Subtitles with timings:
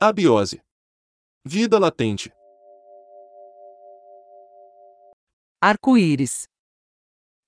[0.00, 0.60] Abiose.
[1.44, 2.30] Vida latente.
[5.60, 6.44] Arco-íris.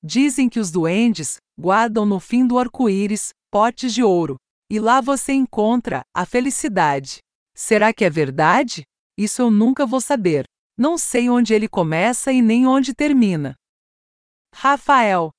[0.03, 4.35] Dizem que os duendes guardam no fim do arco-íris potes de ouro,
[4.69, 7.19] e lá você encontra a felicidade.
[7.55, 8.83] Será que é verdade?
[9.17, 10.45] Isso eu nunca vou saber.
[10.77, 13.55] Não sei onde ele começa e nem onde termina.
[14.53, 15.31] Rafael.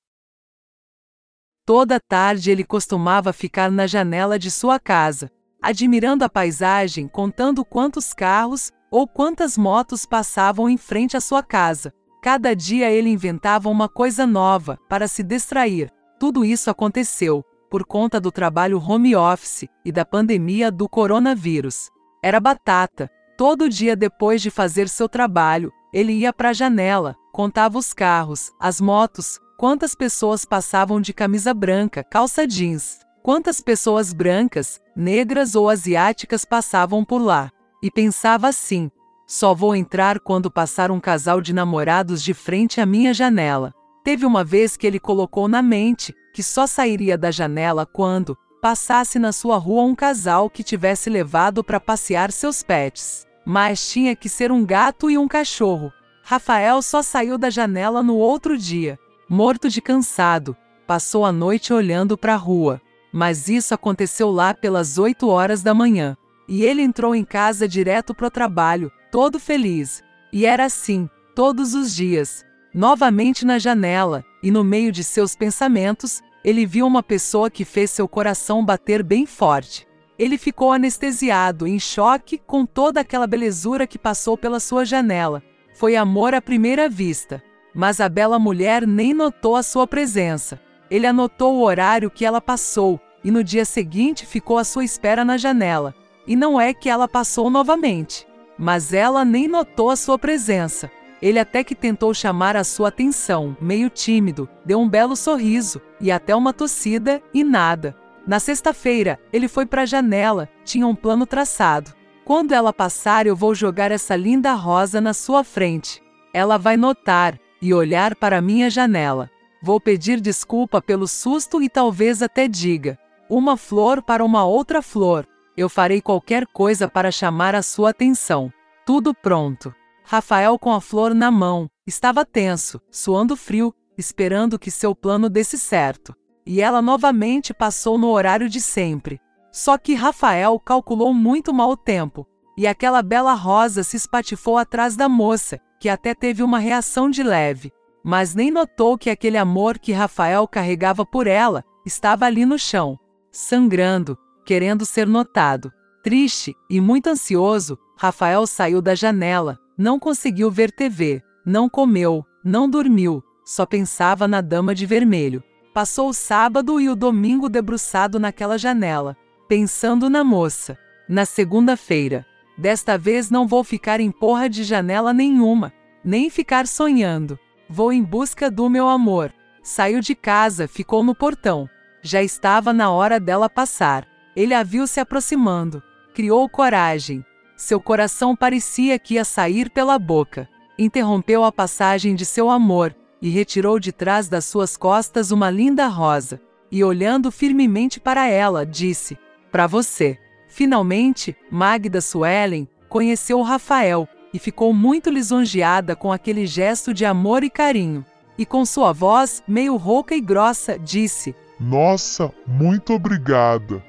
[1.66, 5.30] Toda tarde ele costumava ficar na janela de sua casa,
[5.62, 11.94] admirando a paisagem, contando quantos carros ou quantas motos passavam em frente à sua casa.
[12.22, 15.90] Cada dia ele inventava uma coisa nova para se distrair.
[16.18, 21.88] Tudo isso aconteceu por conta do trabalho home office e da pandemia do coronavírus.
[22.22, 23.10] Era batata.
[23.38, 28.52] Todo dia depois de fazer seu trabalho, ele ia para a janela, contava os carros,
[28.60, 35.68] as motos, quantas pessoas passavam de camisa branca, calça jeans, quantas pessoas brancas, negras ou
[35.68, 37.50] asiáticas passavam por lá.
[37.82, 38.90] E pensava assim:
[39.26, 43.72] só vou entrar quando passar um casal de namorados de frente à minha janela.
[44.04, 49.18] Teve uma vez que ele colocou na mente que só sairia da janela quando passasse
[49.18, 53.26] na sua rua um casal que tivesse levado para passear seus pets.
[53.44, 55.92] Mas tinha que ser um gato e um cachorro.
[56.22, 60.56] Rafael só saiu da janela no outro dia, morto de cansado.
[60.86, 62.80] Passou a noite olhando para a rua.
[63.12, 66.16] Mas isso aconteceu lá pelas 8 horas da manhã.
[66.48, 70.02] E ele entrou em casa direto pro trabalho, todo feliz.
[70.32, 72.44] E era assim, todos os dias.
[72.74, 77.90] Novamente na janela, e no meio de seus pensamentos, ele viu uma pessoa que fez
[77.90, 79.86] seu coração bater bem forte.
[80.18, 85.42] Ele ficou anestesiado, em choque com toda aquela belezura que passou pela sua janela.
[85.74, 87.42] Foi amor à primeira vista.
[87.74, 90.60] Mas a bela mulher nem notou a sua presença.
[90.92, 95.24] Ele anotou o horário que ela passou, e no dia seguinte ficou à sua espera
[95.24, 95.94] na janela.
[96.26, 98.26] E não é que ela passou novamente,
[98.58, 100.90] mas ela nem notou a sua presença.
[101.22, 106.12] Ele até que tentou chamar a sua atenção, meio tímido, deu um belo sorriso e
[106.12, 107.96] até uma tossida e nada.
[108.26, 111.94] Na sexta-feira, ele foi para a janela, tinha um plano traçado.
[112.22, 116.02] Quando ela passar, eu vou jogar essa linda rosa na sua frente.
[116.34, 119.30] Ela vai notar e olhar para minha janela.
[119.62, 122.98] Vou pedir desculpa pelo susto e talvez até diga:
[123.30, 125.26] uma flor para uma outra flor.
[125.56, 128.52] Eu farei qualquer coisa para chamar a sua atenção.
[128.84, 129.72] Tudo pronto.
[130.02, 135.56] Rafael, com a flor na mão, estava tenso, suando frio, esperando que seu plano desse
[135.56, 136.14] certo.
[136.44, 139.20] E ela novamente passou no horário de sempre.
[139.52, 144.96] Só que Rafael calculou muito mal o tempo, e aquela bela rosa se espatifou atrás
[144.96, 147.72] da moça, que até teve uma reação de leve,
[148.02, 152.98] mas nem notou que aquele amor que Rafael carregava por ela estava ali no chão,
[153.30, 155.72] sangrando, querendo ser notado.
[156.02, 162.68] Triste e muito ansioso, Rafael saiu da janela, não conseguiu ver TV, não comeu, não
[162.68, 165.42] dormiu, só pensava na dama de vermelho.
[165.72, 169.16] Passou o sábado e o domingo debruçado naquela janela,
[169.48, 170.76] pensando na moça.
[171.08, 172.26] Na segunda-feira,
[172.58, 175.72] desta vez não vou ficar em porra de janela nenhuma,
[176.04, 177.38] nem ficar sonhando.
[177.74, 179.32] Vou em busca do meu amor.
[179.62, 181.66] Saiu de casa, ficou no portão.
[182.02, 184.06] Já estava na hora dela passar.
[184.36, 185.82] Ele a viu se aproximando.
[186.12, 187.24] Criou coragem.
[187.56, 190.46] Seu coração parecia que ia sair pela boca.
[190.78, 195.86] Interrompeu a passagem de seu amor e retirou de trás das suas costas uma linda
[195.86, 196.42] rosa.
[196.70, 199.16] E olhando firmemente para ela, disse:
[199.50, 200.18] Para você.
[200.46, 207.50] Finalmente, Magda Suelen conheceu Rafael e ficou muito lisonjeada com aquele gesto de amor e
[207.50, 208.04] carinho.
[208.38, 213.82] E com sua voz, meio rouca e grossa, disse: Nossa, muito obrigada.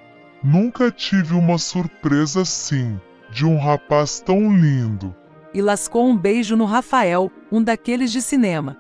[0.43, 2.99] Nunca tive uma surpresa assim,
[3.31, 5.15] de um rapaz tão lindo.
[5.53, 8.77] E lascou um beijo no Rafael, um daqueles de cinema.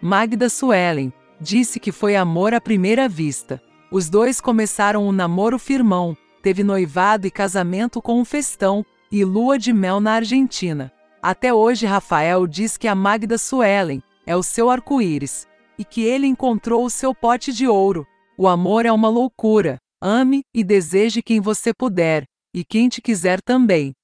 [0.00, 3.60] Magda Suelen disse que foi amor à primeira vista.
[3.90, 9.58] Os dois começaram um namoro firmão, teve noivado e casamento com um festão e lua
[9.58, 10.92] de mel na Argentina.
[11.22, 15.48] Até hoje, Rafael diz que a Magda Suelen é o seu arco-íris
[15.78, 18.06] e que ele encontrou o seu pote de ouro.
[18.36, 19.78] O amor é uma loucura.
[20.02, 23.94] Ame e deseje quem você puder, e quem te quiser também.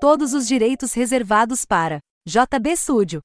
[0.00, 3.20] Todos os direitos reservados para JB Studio.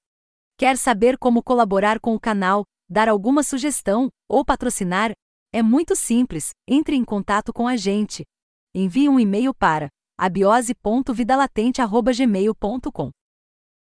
[0.59, 5.11] Quer saber como colaborar com o canal, dar alguma sugestão ou patrocinar?
[5.53, 6.49] É muito simples.
[6.67, 8.25] Entre em contato com a gente.
[8.73, 9.87] Envie um e-mail para
[10.17, 13.11] abiose.vidalatente.gmail.com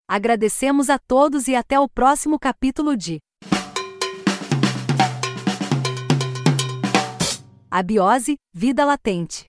[0.06, 3.18] Agradecemos a todos e até o próximo capítulo de
[7.70, 9.46] Abiose, Vida Latente.